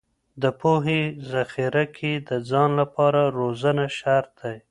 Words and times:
د 0.41 0.43
پوهې 0.59 1.01
ذخیره 1.31 1.85
کې 1.97 2.11
د 2.29 2.31
ځان 2.49 2.69
لپاره 2.81 3.21
روزنه 3.37 3.85
شرط 3.99 4.29
دی. 4.41 4.57